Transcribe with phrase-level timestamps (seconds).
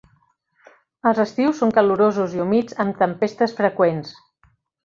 [1.09, 4.19] Els estius són calorosos i humits, amb tempestes freqüents.